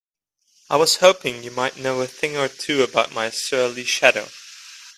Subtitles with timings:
[0.67, 4.29] I was hoping you might know a thing or two about my surly shadow?